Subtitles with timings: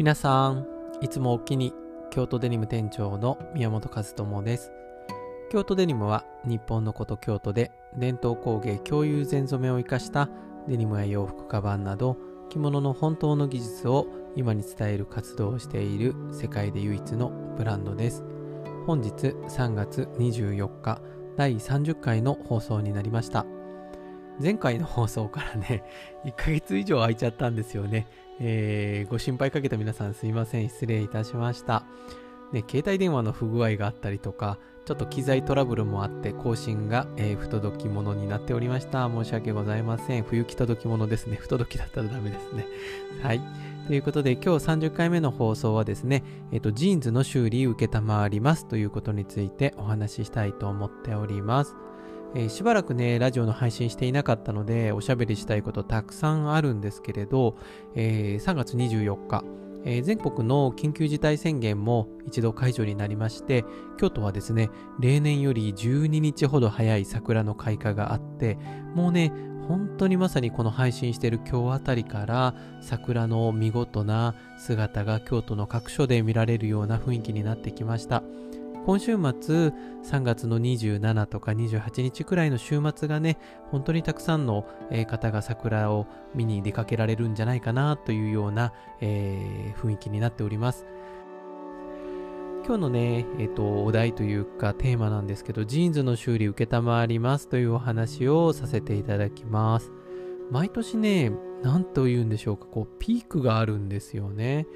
[0.00, 0.66] 皆さん
[1.02, 1.74] いつもおきに
[2.10, 4.72] 京都デニム店長の宮本和智です。
[5.50, 10.30] 京都デニムは日本のこと京都で伝統工芸共有全染めを生かした
[10.66, 12.16] デニムや洋服カバンなど
[12.48, 14.06] 着物の本当の技術を
[14.36, 18.24] 今に伝える活動をしている世界で唯一のブランドです。
[18.86, 21.02] 本日3月24日
[21.36, 23.44] 第30回の放送になりました。
[24.40, 25.84] 前回の放送からね
[26.24, 28.06] 1ヶ月以上空いちゃったんですよね
[28.40, 30.68] えー、ご心配かけた皆さんすいません。
[30.70, 31.84] 失礼いたしました。
[32.52, 39.08] ね、携帯電話の不具合があったりとか、ちょっと機材トラブルもあって、更新が、えー、不届き物になっておりました。
[39.08, 40.24] 申し訳ございません。
[40.24, 41.36] 冬着届き物ですね。
[41.40, 42.66] 不届きだったらダメですね。
[43.22, 43.40] はい。
[43.86, 51.76] ということで、今日30回目の放送はですね、えっ、ー、と、ジーンズの修理受けたまわりますということについてお話ししたいと思っております。
[52.34, 57.56] えー、しばらくね、ラジオの配信していなかったので、おしゃべりしたいことたくさんあるんですけれど、
[57.94, 59.44] えー、3月24日、
[59.84, 63.64] えー、全国の緊急事態宣言も一度解除になりまして、
[63.98, 64.70] 京都はですね、
[65.00, 68.58] 例年より12日ほど早い桜の開花があって、
[68.94, 69.32] もうね、
[69.66, 78.24] 本当にまさにこの配信している今日あたりから桜の見事な姿が京都の各所で見られるような雰囲気になってきました。
[78.86, 83.38] 今週末3月の27とか28日くらいの週末がね
[83.70, 84.66] 本当にたくさんの
[85.06, 90.86] 方が桜を見に出かけられるんじゃないかなというような、えー、雰囲気になっております。
[92.66, 99.90] 今日のね、えーと、お題というかテーマなんですけどジーンズの修理承りますというお話をさせていただきます。
[100.50, 104.66] 毎年ね何と言うんでしょうかこうピークがあるんですよね、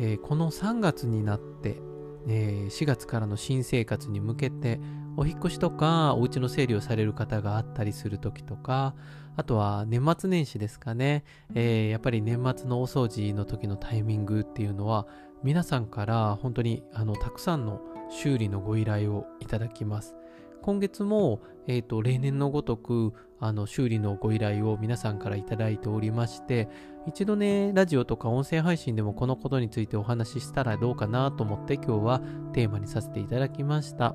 [0.00, 1.80] えー、この3月になって
[2.28, 4.80] えー、4月からの新生活に向けて
[5.16, 8.94] お引越しとかお家の整理をされる方があったりする時とか
[9.36, 15.06] あとは年末年始ですかね、えー、やっぱり年末のお掃除の時のタイミングっていうのは
[15.42, 17.80] 皆さんから本当にあのたくさんの
[18.10, 20.14] 修理のご依頼をいただきます。
[20.62, 26.68] 今月も、えーと、例年のごとくあの修理のご依頼を皆さんからいただいておりまして
[27.06, 32.20] 一度ねラジオとか音声配信でもこのことについてお話ししたらどうかなと思って今日は
[32.52, 34.14] テーマにさせていただきました。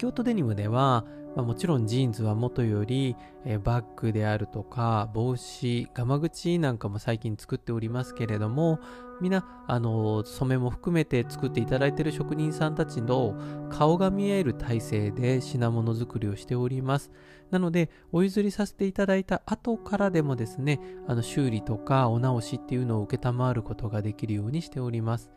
[0.00, 1.04] 京都デニムでは
[1.36, 8.80] まあ、もちろんジーンズはもとより、えー、バッグであるとか帽子ガマ口なんかも最近作っておりますけれども
[9.20, 13.34] みんなあの染めも含めて作っていただいている職人さんたちの
[13.70, 17.10] 顔が見える体制で品物作りをしております。
[17.50, 25.30] なのでお譲りさせていただいた後からでもですねあの修理とかお直しっていうのを承ることができるようにしております。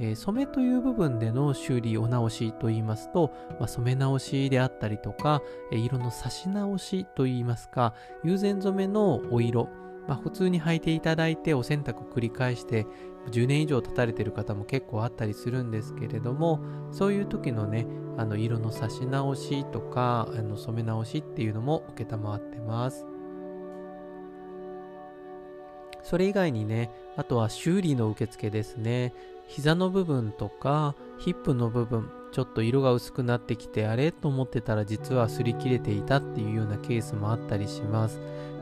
[0.00, 7.94] えー、染めという部分での修理お直しといいますと、まあ、染め直しであったりとか、え、色の差し直しといいますか
[8.24, 9.68] 友禅染めのお色、
[10.08, 12.86] まあ、普通に履いていただいてお洗濯繰り返して
[13.30, 16.60] 10年以上経たれてる方も結構あったりするんですけれども
[16.90, 23.06] そういう時のねあの色の差し直しとかあの染め直しっていうのも承ってます。
[26.02, 29.12] それ以外にねあとは修理の受付ですね。
[29.46, 34.12] 膝の部分とかヒップの部分ちょっと色が薄くなってきてあれ？
[34.12, 38.20] と思ってたら実は擦り切れていたっていうようなケースもあったりします。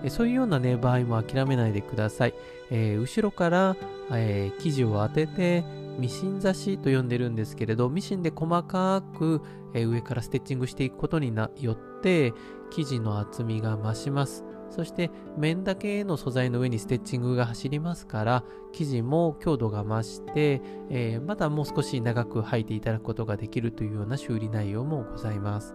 [0.08, 2.34] そういうようなね場合も諦めないでください、
[2.70, 3.76] えー、後ろから、
[4.12, 5.64] えー、生地を当てて
[5.98, 9.42] ミシン刺しと呼んでるんですけれどミシンで細かく、
[9.74, 12.32] えー、上からステッチングしていくことによって
[12.70, 14.44] 生地の厚みが増します。
[14.70, 25.74] そして面だけの素材の上にステッチングが走りますから生地も強度が増して、えー、まだもう少し長く履いていただくことができるというような修理内容もございます。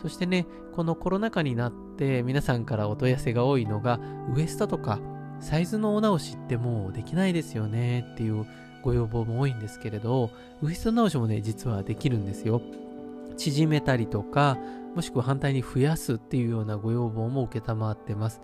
[0.00, 4.00] そしてねこのコロナ禍になって皆さんからお問い合わせが多いのが
[4.34, 4.98] ウエストとか
[5.40, 8.46] サイズのお直しってもうできないですよねっていう
[8.82, 10.30] ご要望も多いんですけれど
[10.62, 12.62] ウエスト直しもね実はできるんですよ。
[13.36, 14.58] 縮めたりとか
[14.94, 18.40] もしくは反対に増やすっていうようなご要望も承ってます。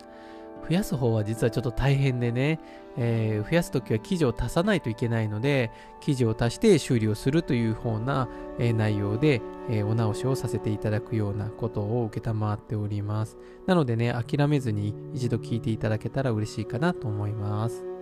[0.68, 2.58] 増やす方は実はちょっと大変でね、
[2.96, 8.28] えー、増やすときは生地を足さないといけないので、生地を足して修理をするという方な、
[8.58, 13.36] えー、内容で、えー、お直しをさせていただくようなことを承っております。
[13.66, 17.95] なのでね、諦めずに一度聞いていただけたら嬉しいかなと思います。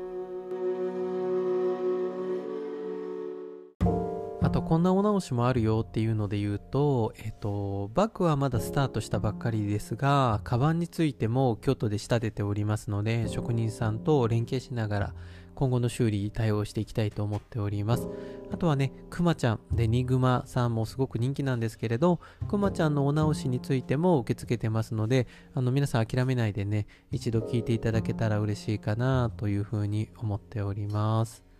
[4.54, 15.14] とこんなお直しもあるよっていうので言うと、えっと、バッグはまだスタートしたばっかりですが、カバンについても京都で仕立てておりますので、職人さんと連携しながら、
[15.56, 18.06] 今後の修理対応していきたいと思っております。
[18.52, 31.53] あとはね、くまちゃん、デニグマさんもすごく人気なんですけれど、くまちゃんのお直しについても受け付けてますので、あの皆さん諦めないでね、一度聞いていただけたら嬉しいかなというふうに思っております。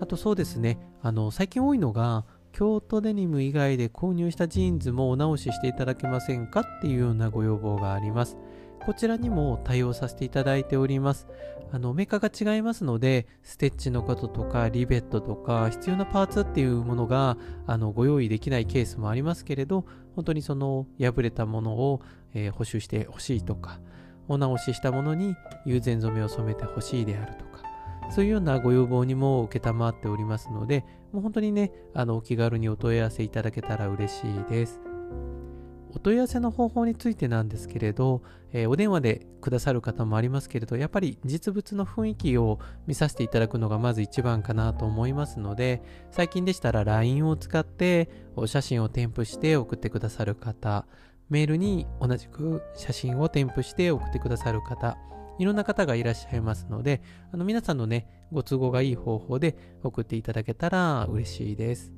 [0.00, 8.36] あとそうですね、あの、最近多いのが、京都デニム以外で購入したジーンズもお直ししていただけませんかっていうようなご要望があります。
[8.84, 11.28] こちらにも対応させていただいております。
[11.70, 22.02] あの、メーカーが違いますので、ステッチのこととか、リベットとか、必要なパーツっていうものが、あの、ご用意できないケースもありますけれど、本当にその、破れたものを、
[22.34, 23.80] えー、補修してほしいとか、
[24.28, 27.51] お直ししたものに友禅染めを染めてほしいであるとか、
[28.10, 34.80] そういうようなご要望にも承っておりますので、もう本当にね、あの、お気軽にお問い合わせいただけたら嬉しいです。
[35.94, 38.22] お問い合わせの方法についてなんですけれど、
[38.52, 50.86] えー、お電話でくださる方もありますけれど、やっぱり実物の雰囲気を見させていただくのがまず一番かなと思いますので、最近でしたら LINE を使ってお写真を添付して送ってくださる方、
[51.28, 54.96] メールに同じく写真を添付して送ってくださる方、
[55.38, 57.02] いろんな方がいらっしゃいますので、
[57.32, 61.92] あの皆さんのね、ご都合がいい方法で送っていただけたら嬉しいです。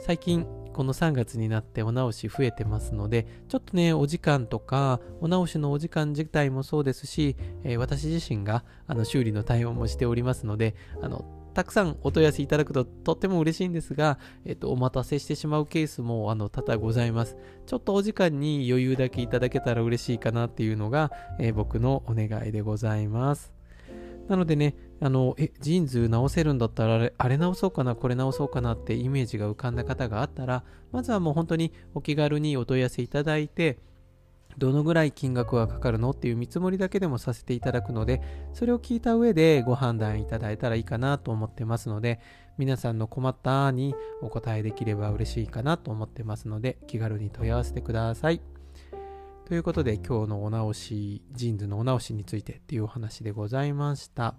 [0.00, 11.24] 最近この3月になってお直し増えてますのでちょっとねお時間とかお直しのお時間自体もそうですし、えー、私自身があの修理の対応もしておりますのであの
[11.58, 17.36] たくさんお問い合わせいただくととっても嬉しいんですが、えっと、お待たせしてしまうケースもあの多々ございます。
[17.66, 21.10] ちょっとお時間に余裕だけいただけたら嬉しいかなっていうのが、
[21.40, 23.52] えー、僕のお願いでございます。
[24.28, 30.62] なのでね、あの、え、ジーンズ直せるんだったらあれ、あれ直そうかな、これ直そうかなってイメージが浮かんだ方があったら、
[30.92, 33.80] まずはもう本当にお気軽にお問い合わせいただいて、
[34.56, 38.22] どのぐらい金額はかかるのっていう見積もりだけでもさせていただくので、
[38.54, 42.20] それを聞いた上でご判断いただいたらいいかなと思ってますので、
[42.56, 48.57] 皆さんの困ったにお答えできれば嬉しいかなと思ってますので、気軽に問い合わせてください。
[49.48, 54.34] ということで今日のお直し、ジーンズのお直しについてっていうお話でございました。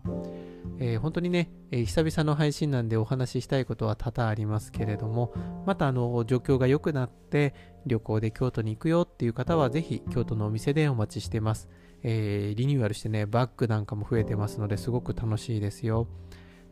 [0.77, 5.33] えー、本当にね、えー、久々の配信なんでお話ししたいことは多々ありますけれども、
[5.65, 7.55] またあの状況が良くなって
[7.87, 11.69] 旅行で京都に行くよっていう方はぜひ京都のお店でお待ちしてます。
[12.03, 16.07] えー、リニューアルしてね、バッグなんかも増えてますのですごく楽しいですよ。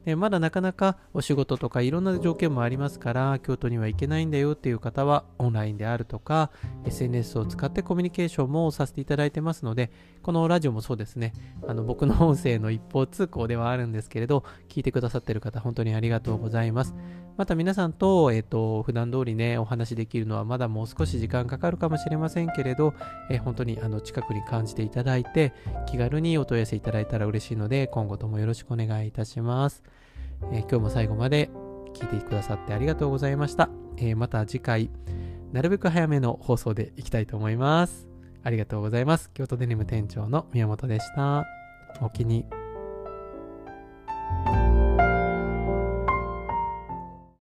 [0.09, 6.49] えまだなかなかお仕事とかいろんな条件もありますから京都には行けないんだよっていう方はオンラインであるとか
[6.85, 9.91] SNS を使ってコミュニケーションもさせていただいてますので
[10.23, 11.33] このラジオもそうですね
[11.67, 16.95] あの僕の音声の一方通行ではあるんですけれど聞いてくださってる方本当にありがとうございます
[17.37, 22.95] また皆さんと、えっ、ー、と、普段通りね、お話できるのはまだもう少し時間かかるかもしれませんけれど、
[23.29, 25.53] えー、本当にあの近くに感じていただいて、
[25.85, 29.83] 気軽にお問い合わせいただいたら嬉しいので、今後ともよろしくお願いいたします。
[30.51, 31.49] えー、今日も最後まで
[31.93, 33.69] 聞いてくださってありがとうございました。
[33.97, 34.91] えまた次回、
[35.51, 38.07] なるべく早めの放送でいきたいと思います。
[38.43, 39.31] ありがとうございます。
[39.33, 41.45] 京都デニム店長の宮本でした。
[42.01, 42.45] お気に。